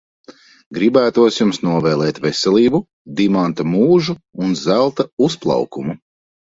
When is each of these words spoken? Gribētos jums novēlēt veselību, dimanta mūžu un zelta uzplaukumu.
Gribētos 0.77 1.37
jums 1.41 1.59
novēlēt 1.67 2.21
veselību, 2.25 2.83
dimanta 3.23 3.69
mūžu 3.77 4.19
un 4.49 4.61
zelta 4.67 5.11
uzplaukumu. 5.31 6.01